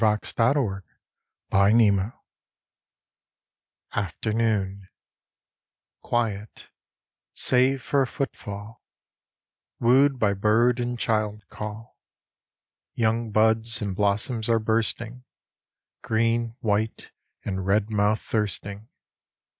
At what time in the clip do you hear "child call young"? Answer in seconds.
10.97-13.29